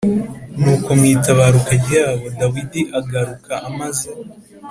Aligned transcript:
Nuko 0.61 0.89
mu 0.99 1.05
itabaruka 1.15 1.71
ryabo 1.83 2.25
Dawidi 2.39 2.81
agaruka 2.99 3.53
amaze 3.69 4.07